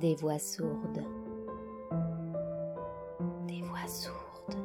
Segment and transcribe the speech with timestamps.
[0.00, 1.04] Des voix sourdes.
[3.46, 4.56] Des voix sourdes.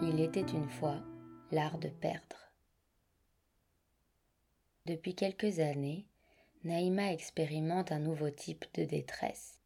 [0.00, 1.02] Il était une fois
[1.50, 2.20] l'art de perdre.
[4.86, 6.06] Depuis quelques années,
[6.62, 9.58] Naïma expérimente un nouveau type de détresse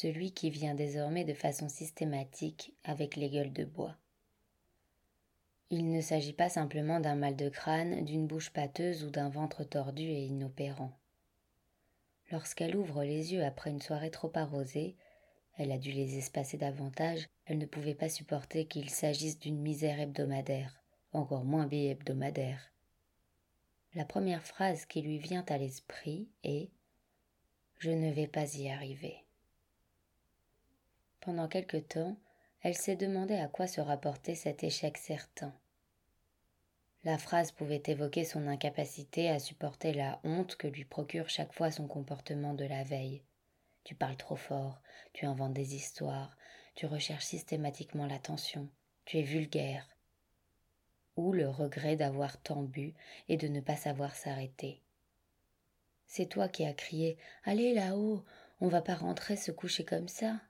[0.00, 3.96] celui qui vient désormais de façon systématique avec les gueules de bois.
[5.70, 9.64] Il ne s'agit pas simplement d'un mal de crâne, d'une bouche pâteuse ou d'un ventre
[9.64, 10.92] tordu et inopérant.
[12.30, 14.94] Lorsqu'elle ouvre les yeux après une soirée trop arrosée,
[15.56, 19.98] elle a dû les espacer davantage, elle ne pouvait pas supporter qu'il s'agisse d'une misère
[19.98, 20.80] hebdomadaire,
[21.12, 22.72] encore moins bi-hebdomadaire.
[23.96, 26.70] La première phrase qui lui vient à l'esprit est
[27.78, 29.24] Je ne vais pas y arriver.
[31.20, 32.16] Pendant quelque temps,
[32.62, 35.54] elle s'est demandé à quoi se rapportait cet échec certain.
[37.04, 41.70] La phrase pouvait évoquer son incapacité à supporter la honte que lui procure chaque fois
[41.70, 43.22] son comportement de la veille.
[43.84, 44.80] Tu parles trop fort,
[45.12, 46.36] tu inventes des histoires,
[46.74, 48.68] tu recherches systématiquement l'attention,
[49.04, 49.88] tu es vulgaire.
[51.16, 52.94] Ou le regret d'avoir tant bu
[53.28, 54.82] et de ne pas savoir s'arrêter.
[56.06, 58.24] C'est toi qui as crié Allez là-haut,
[58.60, 60.40] on va pas rentrer se coucher comme ça.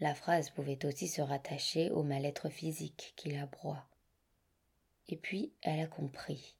[0.00, 3.86] La phrase pouvait aussi se rattacher au mal-être physique qui la broie.
[5.08, 6.56] Et puis elle a compris.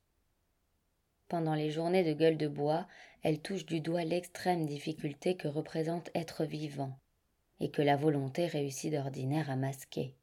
[1.29, 2.87] Pendant les journées de gueule de bois,
[3.23, 6.99] elle touche du doigt l'extrême difficulté que représente être vivant,
[7.61, 10.17] et que la volonté réussit d'ordinaire à masquer.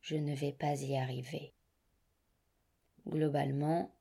[0.00, 1.52] Je ne vais pas y arriver.
[3.06, 3.94] Globalement,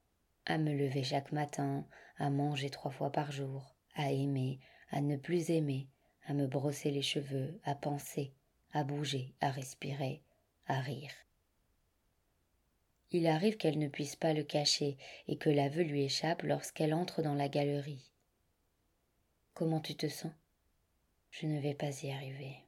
[0.45, 1.85] à me lever chaque matin,
[2.17, 5.87] à manger trois fois par jour, à aimer, à ne plus aimer,
[6.31, 8.31] à me brosser les cheveux, à penser,
[8.71, 10.21] à bouger, à respirer,
[10.65, 11.11] à rire.
[13.11, 14.97] Il arrive qu'elle ne puisse pas le cacher
[15.27, 18.13] et que l'aveu lui échappe lorsqu'elle entre dans la galerie.
[19.53, 20.31] Comment tu te sens?
[21.31, 22.63] Je ne vais pas y arriver.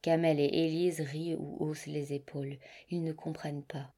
[0.00, 2.56] Kamel et Élise rient ou haussent les épaules.
[2.90, 3.92] Ils ne comprennent pas.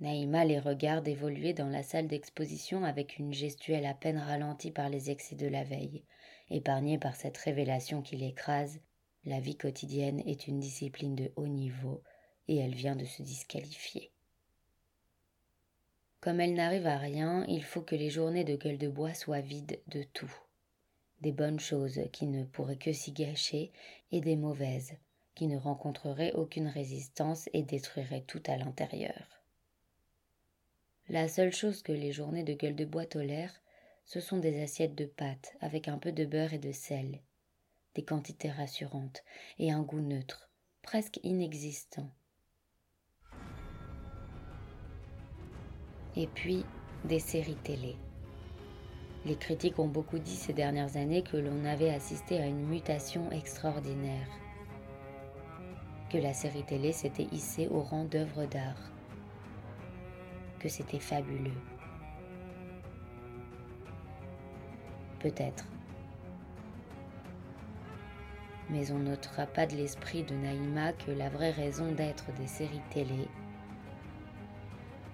[0.00, 4.88] Naïma les regarde évoluer dans la salle d'exposition avec une gestuelle à peine ralentie par
[4.88, 6.02] les excès de la veille.
[6.50, 8.80] Épargnée par cette révélation qui l'écrase,
[9.24, 12.02] la vie quotidienne est une discipline de haut niveau
[12.48, 14.12] et elle vient de se disqualifier.
[16.20, 19.40] Comme elle n'arrive à rien, il faut que les journées de gueule de bois soient
[19.40, 20.34] vides de tout.
[21.20, 23.72] Des bonnes choses qui ne pourraient que s'y gâcher
[24.12, 24.96] et des mauvaises
[25.34, 29.44] qui ne rencontreraient aucune résistance et détruiraient tout à l'intérieur.
[31.08, 33.60] La seule chose que les journées de gueule de bois tolèrent,
[34.04, 37.20] ce sont des assiettes de pâtes avec un peu de beurre et de sel,
[37.94, 39.22] des quantités rassurantes
[39.58, 40.50] et un goût neutre,
[40.82, 42.10] presque inexistant.
[46.16, 46.64] Et puis,
[47.04, 47.96] des séries télé.
[49.24, 53.30] Les critiques ont beaucoup dit ces dernières années que l'on avait assisté à une mutation
[53.32, 54.28] extraordinaire,
[56.10, 58.94] que la série télé s'était hissée au rang d'œuvre d'art
[60.64, 61.60] que c'était fabuleux.
[65.24, 65.64] Peut-être.
[68.68, 72.82] Mais on n'ôtera pas de l'esprit de Naïma que la vraie raison d'être des séries
[72.90, 73.26] télé,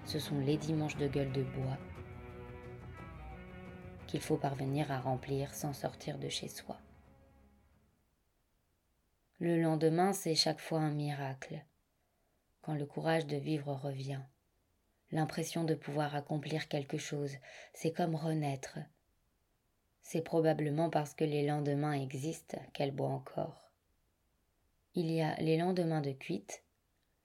[0.03, 1.77] ce sont les dimanches de gueule de bois
[4.07, 6.77] qu'il faut parvenir à remplir sans sortir de chez soi.
[9.39, 11.63] Le lendemain, c'est chaque fois un miracle,
[12.61, 14.19] quand le courage de vivre revient
[15.13, 17.37] l'impression de pouvoir accomplir quelque chose,
[17.73, 18.77] c'est comme renaître.
[20.01, 23.71] C'est probablement parce que les lendemains existent qu'elle boit encore.
[24.93, 26.63] Il y a les lendemains de cuite,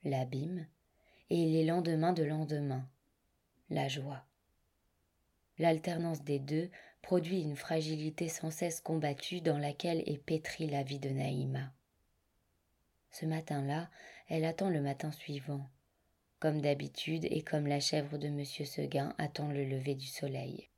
[0.05, 0.67] l'abîme,
[1.31, 2.89] et les lendemains de lendemain,
[3.71, 4.25] la joie.
[5.59, 6.71] L'alternance des deux
[7.03, 11.73] produit une fragilité sans cesse combattue dans laquelle est pétrie la vie de Naïma.
[13.11, 13.89] Ce matin-là,
[14.29, 15.69] elle attend le matin suivant,
[16.39, 20.69] comme d'habitude et comme la chèvre de Monsieur Seguin attend le lever du soleil.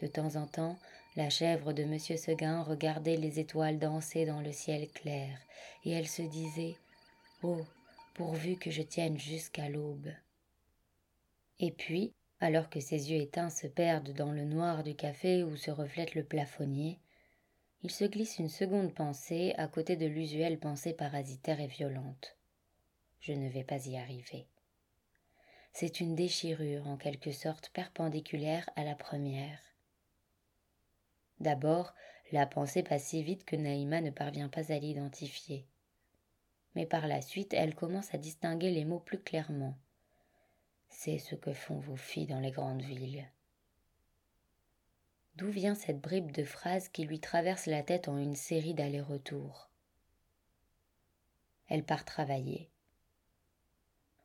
[0.00, 0.78] De temps en temps,
[1.16, 5.38] la chèvre de Monsieur Seguin regardait les étoiles danser dans le ciel clair,
[5.84, 6.76] et elle se disait
[7.42, 7.64] Oh,
[8.14, 10.12] pourvu que je tienne jusqu'à l'aube.
[11.58, 15.56] Et puis, alors que ses yeux éteints se perdent dans le noir du café où
[15.56, 16.98] se reflète le plafonnier,
[17.82, 22.36] il se glisse une seconde pensée à côté de l'usuelle pensée parasitaire et violente.
[23.20, 24.46] Je ne vais pas y arriver.
[25.72, 29.65] c'est une déchirure en quelque sorte perpendiculaire à la première.
[31.40, 31.94] D'abord,
[32.32, 35.66] la pensée passe si vite que Naïma ne parvient pas à l'identifier.
[36.74, 39.76] Mais par la suite, elle commence à distinguer les mots plus clairement.
[40.88, 43.26] C'est ce que font vos filles dans les grandes villes.
[45.36, 49.70] D'où vient cette bribe de phrase qui lui traverse la tête en une série d'allers-retours?
[51.68, 52.70] Elle part travailler.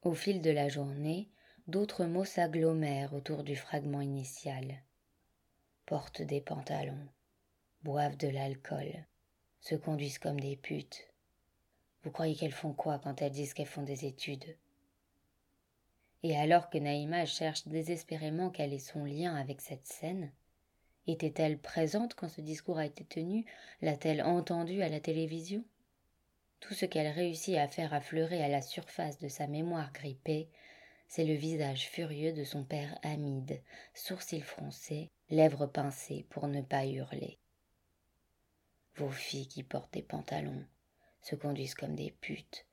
[0.03, 1.29] Au fil de la journée,
[1.67, 4.81] d'autres mots s'agglomèrent autour du fragment initial.
[5.85, 7.07] Portent des pantalons,
[7.83, 9.05] boivent de l'alcool,
[9.59, 11.07] se conduisent comme des putes.
[12.03, 14.55] Vous croyez qu'elles font quoi quand elles disent qu'elles font des études?
[16.23, 20.31] Et alors que Naïma cherche désespérément quel est son lien avec cette scène,
[21.07, 23.45] était-elle présente quand ce discours a été tenu?
[23.81, 25.63] L'a-t-elle entendu à la télévision?
[26.59, 30.47] Tout ce qu'elle réussit à faire affleurer à la surface de sa mémoire grippée,
[31.07, 33.61] c'est le visage furieux de son père Hamid,
[33.95, 37.39] sourcils froncés, lèvres pincées pour ne pas hurler.
[38.95, 40.65] Vos filles qui portent des pantalons
[41.21, 42.65] se conduisent comme des putes.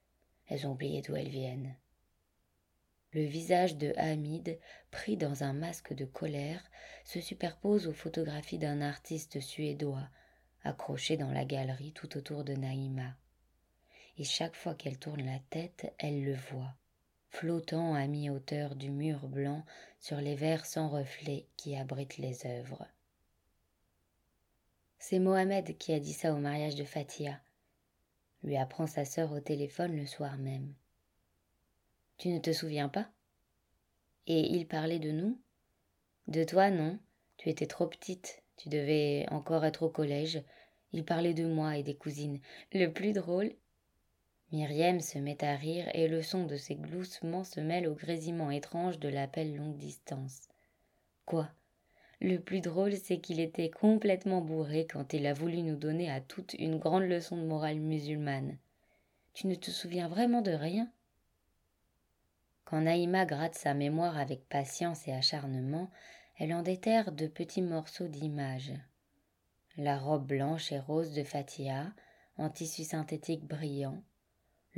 [0.49, 1.77] Elles ont oublié d'où elles viennent.
[3.13, 4.59] Le visage de Hamid,
[4.91, 6.63] pris dans un masque de colère,
[7.05, 10.09] se superpose aux photographies d'un artiste suédois,
[10.65, 13.17] accroché dans la galerie tout autour de Naïma.
[14.19, 16.75] Et chaque fois qu'elle tourne la tête, elle le voit,
[17.39, 19.65] flottant à mi-hauteur du mur blanc
[20.01, 22.85] sur les verres sans reflet qui abritent les œuvres.
[24.99, 27.41] C'est Mohamed qui a dit ça au mariage de Fatia,
[28.43, 30.75] lui apprend sa sœur au téléphone le soir même.
[32.17, 33.09] Tu ne te souviens pas?
[34.27, 35.39] Et il parlait de nous?
[36.27, 36.99] De toi, non.
[37.37, 40.43] Tu étais trop petite, tu devais encore être au collège.
[40.93, 42.41] Il parlait de moi et des cousines.
[42.73, 43.53] Le plus drôle.
[44.51, 48.51] Myriam se met à rire et le son de ses gloussements se mêle au grésillement
[48.51, 50.49] étrange de l'appel longue distance.
[51.27, 51.51] Quoi?
[52.21, 56.23] Le plus drôle, c'est qu'il était complètement bourré quand il a voulu nous donner à
[56.23, 58.57] toutes une grande leçon de morale musulmane.
[59.35, 60.91] Tu ne te souviens vraiment de rien?
[62.65, 65.91] Quand Naïma gratte sa mémoire avec patience et acharnement,
[66.39, 68.73] elle en déterre de petits morceaux d'images.
[69.77, 71.93] La robe blanche et rose de Fatia,
[72.37, 74.03] en tissu synthétique brillant,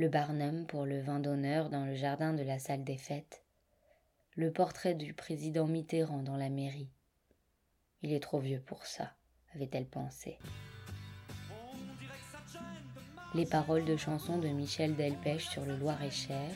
[0.01, 3.43] le Barnum pour le vin d'honneur dans le jardin de la salle des fêtes,
[4.35, 6.89] le portrait du président Mitterrand dans la mairie.
[8.01, 9.11] Il est trop vieux pour ça,
[9.53, 10.39] avait-elle pensé.
[13.35, 16.49] Les paroles de chansons de Michel Delpech sur le Loir-et-Cher,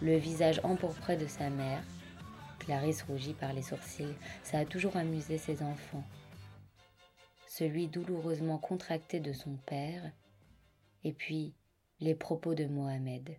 [0.00, 1.84] le visage empourpré de sa mère.
[2.58, 6.04] Clarisse rougit par les sourcils, ça a toujours amusé ses enfants.
[7.46, 10.10] Celui douloureusement contracté de son père,
[11.04, 11.54] et puis
[11.98, 13.38] les propos de Mohamed.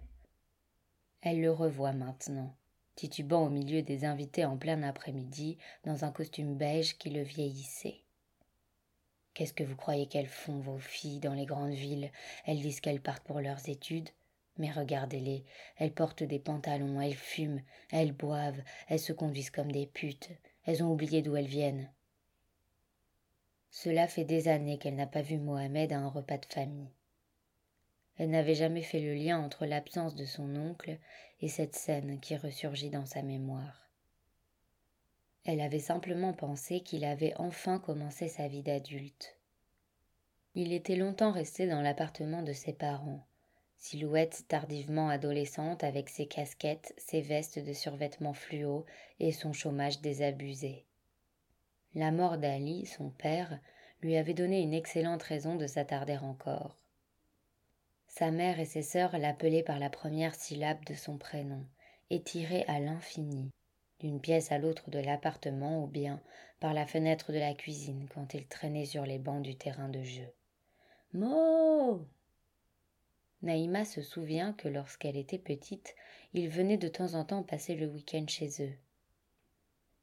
[1.22, 2.56] Elle le revoit maintenant,
[2.96, 8.02] titubant au milieu des invités en plein après-midi, dans un costume beige qui le vieillissait.
[9.36, 12.12] Qu'est-ce que vous croyez qu'elles font, vos filles, dans les grandes villes?
[12.48, 14.10] Elles disent qu'elles partent pour leurs études,
[14.58, 15.46] mais regardez-les,
[15.76, 17.62] elles portent des pantalons, elles fument,
[17.92, 20.32] elles boivent, elles se conduisent comme des putes,
[20.66, 21.92] elles ont oublié d'où elles viennent.
[23.70, 26.90] Cela fait des années qu'elle n'a pas vu Mohamed à un repas de famille.
[28.18, 30.98] Elle n'avait jamais fait le lien entre l'absence de son oncle
[31.42, 33.90] et cette scène qui ressurgit dans sa mémoire.
[35.46, 39.38] Elle avait simplement pensé qu'il avait enfin commencé sa vie d'adulte.
[40.56, 43.26] Il était longtemps resté dans l'appartement de ses parents,
[43.78, 48.86] silhouette tardivement adolescente avec ses casquettes, ses vestes de survêtement fluo
[49.20, 50.86] et son chômage désabusé.
[51.94, 53.60] La mort d'Ali, son père,
[54.02, 56.78] lui avait donné une excellente raison de s'attarder encore.
[58.08, 61.66] Sa mère et ses sœurs l'appelaient par la première syllabe de son prénom,
[62.10, 63.52] étirée à l'infini,
[64.00, 66.22] d'une pièce à l'autre de l'appartement ou bien
[66.60, 70.02] par la fenêtre de la cuisine quand il traînait sur les bancs du terrain de
[70.02, 70.28] jeu.
[71.14, 72.06] Mo
[73.44, 75.96] Naïma se souvient que lorsqu'elle était petite,
[76.34, 78.74] il venait de temps en temps passer le week-end chez eux.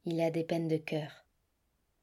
[0.05, 1.24] Il a des peines de cœur,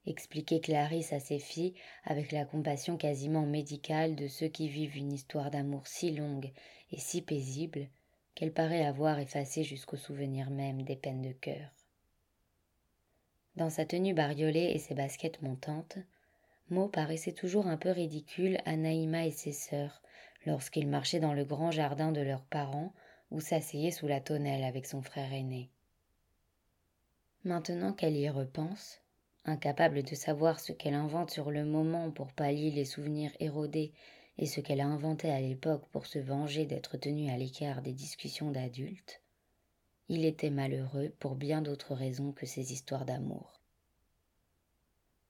[0.06, 5.14] expliquait Clarisse à ses filles avec la compassion quasiment médicale de ceux qui vivent une
[5.14, 6.52] histoire d'amour si longue
[6.92, 7.88] et si paisible
[8.36, 11.70] qu'elle paraît avoir effacé jusqu'au souvenir même des peines de cœur.
[13.56, 15.98] Dans sa tenue bariolée et ses baskets montantes,
[16.70, 20.02] Mo paraissait toujours un peu ridicule à Naïma et ses sœurs,
[20.46, 22.94] lorsqu'il marchait dans le grand jardin de leurs parents
[23.30, 25.70] ou s'asseyait sous la tonnelle avec son frère aîné.
[27.44, 29.01] Maintenant qu'elle y repense,
[29.46, 33.92] incapable de savoir ce qu'elle invente sur le moment pour pallier les souvenirs érodés
[34.38, 37.94] et ce qu'elle a inventé à l'époque pour se venger d'être tenue à l'écart des
[37.94, 39.22] discussions d'adultes,
[40.10, 43.62] Il était malheureux pour bien d'autres raisons que ses histoires d'amour.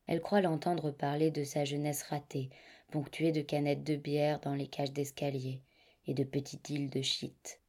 [0.08, 2.50] Elle croit l'entendre parler de sa jeunesse ratée,
[2.92, 5.62] ponctuée de canettes de bière dans les cages d'escalier
[6.06, 7.61] et de petites îles de shit.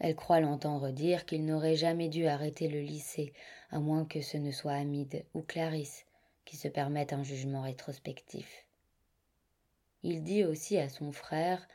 [0.00, 3.34] Elle croit l'entendre dire qu'il n'aurait jamais dû arrêter le lycée,
[3.70, 6.06] à moins que ce ne soit Hamid ou Clarisse
[6.46, 8.66] qui se permettent un jugement rétrospectif.
[10.02, 11.68] Il dit aussi à son frère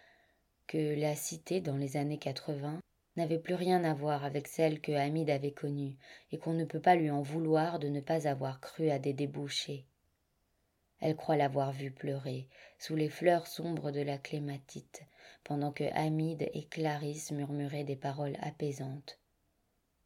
[0.65, 2.79] que la cité dans les années 80
[3.15, 5.95] n'avait plus rien à voir avec celle que Hamid avait connue
[6.31, 9.13] et qu'on ne peut pas lui en vouloir de ne pas avoir cru à des
[9.13, 9.85] débouchés.
[10.99, 12.47] Elle croit l'avoir vu pleurer
[12.79, 15.03] sous les fleurs sombres de la clématite,
[15.43, 19.19] pendant que Hamid et Clarisse murmuraient des paroles apaisantes.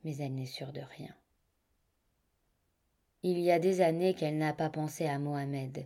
[0.04, 1.14] Mais elle n'est sûre de rien.
[3.24, 5.86] Il y a des années qu'elle n'a pas pensé à Mohamed.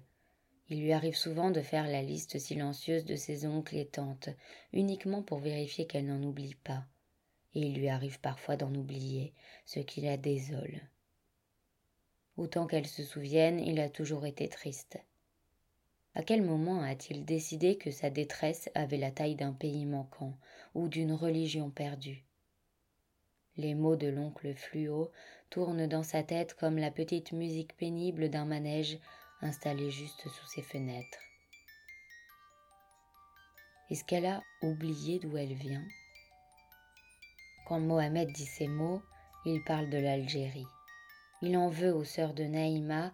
[0.70, 4.30] Il lui arrive souvent de faire la liste silencieuse de ses oncles et tantes,
[4.72, 6.86] uniquement pour vérifier qu'elle n'en oublie pas.
[7.56, 9.34] Et il lui arrive parfois d'en oublier,
[9.66, 10.82] ce qui la désole.
[12.38, 14.98] Autant qu'elle se souvienne, il a toujours été triste.
[16.16, 20.38] À quel moment a-t-il décidé que sa détresse avait la taille d'un pays manquant
[20.76, 22.24] ou d'une religion perdue?
[23.58, 25.12] Les mots de l'oncle Fluo
[25.50, 29.00] tournent dans sa tête comme la petite musique pénible d'un manège
[29.42, 31.20] installé juste sous ses fenêtres.
[33.90, 35.86] Est-ce qu'elle a oublié d'où elle vient?
[37.68, 39.02] Quand Mohamed dit ces mots,
[39.46, 40.68] il parle de l'Algérie.
[41.42, 43.12] Il en veut aux sœurs de Naïma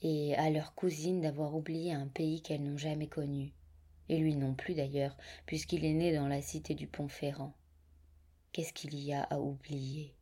[0.00, 3.52] et à leur cousine d'avoir oublié un pays qu'elles n'ont jamais connu,
[4.08, 7.54] et lui non plus d'ailleurs, puisqu'il est né dans la cité du Pont Ferrand.
[8.52, 10.14] Qu'est-ce qu'il y a à oublier?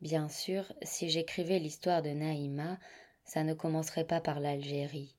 [0.00, 2.78] Bien sûr, si j'écrivais l'histoire de Naïma,
[3.24, 5.14] ça ne commencerait pas par l'Algérie.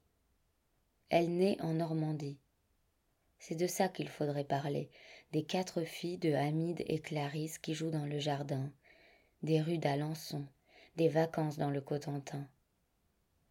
[1.10, 2.40] Elle naît en Normandie.
[3.38, 4.90] C'est de ça qu'il faudrait parler,
[5.32, 8.72] des quatre filles de Hamid et Clarisse qui jouent dans le jardin,
[9.44, 10.46] des rues d'Alençon,
[10.96, 12.48] des vacances dans le Cotentin.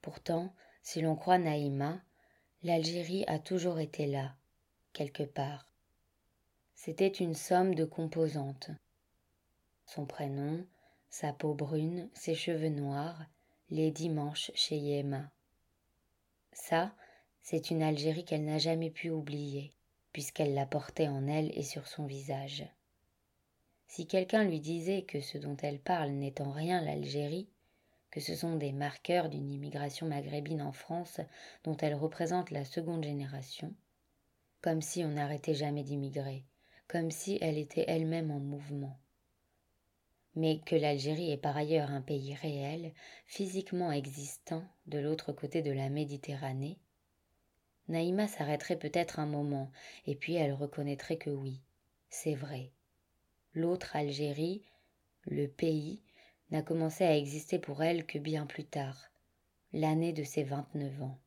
[0.02, 2.00] Pourtant, si l'on croit Naïma,
[2.62, 4.34] l'Algérie a toujours été là,
[4.92, 5.72] quelque part.
[6.74, 8.70] C'était une somme de composantes.
[9.84, 10.64] Son prénom,
[11.10, 13.26] sa peau brune, ses cheveux noirs,
[13.68, 15.30] les dimanches chez Yéma.
[16.52, 16.94] Ça,
[17.42, 19.74] c'est une Algérie qu'elle n'a jamais pu oublier,
[20.12, 22.66] puisqu'elle la portait en elle et sur son visage.
[23.90, 27.48] Si quelqu'un lui disait que ce dont elle parle n'est en rien l'Algérie,
[28.12, 31.20] que ce sont des marqueurs d'une immigration maghrébine en France
[31.64, 33.74] dont elle représente la seconde génération,
[34.60, 36.44] comme si on n'arrêtait jamais d'immigrer,
[36.86, 38.96] comme si elle était elle-même en mouvement.
[40.36, 42.94] Mais que l'Algérie est par ailleurs un pays réel,
[43.26, 46.78] physiquement existant de l'autre côté de la Méditerranée,
[47.88, 49.72] Naïma s'arrêterait peut-être un moment,
[50.06, 51.60] et puis elle reconnaîtrait que oui,
[52.08, 52.70] c'est vrai,
[53.54, 54.62] L'autre Algérie,
[55.26, 56.00] le pays,
[56.50, 59.10] n'a commencé à exister pour elle que bien plus tard,
[59.72, 61.18] l'année de ses vingt-neuf ans.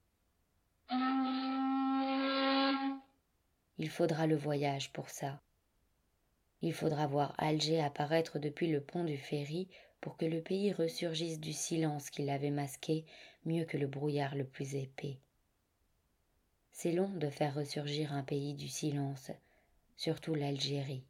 [3.78, 5.42] Il faudra le voyage pour ça.
[6.62, 9.68] Il faudra voir Alger apparaître depuis le pont du ferry
[10.00, 13.06] pour que le pays ressurgisse du silence qui l'avait masqué
[13.46, 15.20] mieux que le brouillard le plus épais.
[16.72, 19.32] C'est long de faire ressurgir un pays du silence,
[19.98, 21.04] surtout l'Algérie.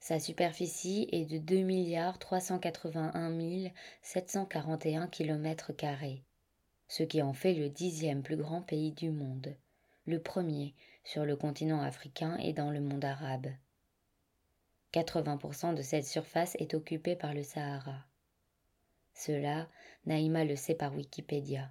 [0.00, 3.70] Sa superficie est de 2 milliards 381
[4.02, 5.72] 741 km
[6.88, 9.54] ce qui en fait le dixième plus grand pays du monde,
[10.06, 13.48] le premier sur le continent africain et dans le monde arabe.
[14.94, 18.06] 80% de cette surface est occupée par le Sahara.
[19.14, 19.68] Cela,
[20.06, 21.70] Naïma le sait par Wikipédia,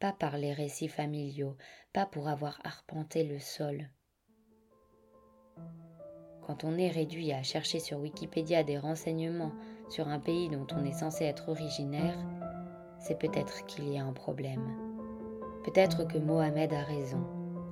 [0.00, 1.56] pas par les récits familiaux,
[1.92, 3.90] pas pour avoir arpenté le sol
[6.48, 9.52] quand on est réduit à chercher sur Wikipédia des renseignements
[9.90, 12.16] sur un pays dont on est censé être originaire,
[12.98, 14.64] c'est peut-être qu'il y a un problème.
[15.62, 17.22] Peut-être que Mohamed a raison.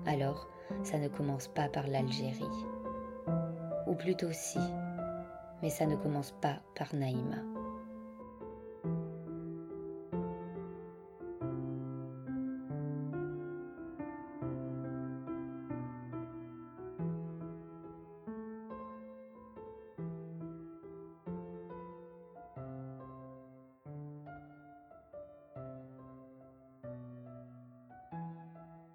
[0.05, 0.47] Alors,
[0.83, 2.45] ça ne commence pas par l'Algérie.
[3.87, 4.61] Ou plutôt si,
[5.63, 7.56] mais ça ne commence pas par Naïma.